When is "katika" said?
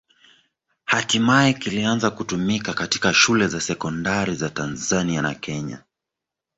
2.73-3.13